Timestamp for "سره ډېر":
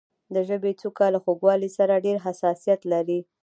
1.77-2.17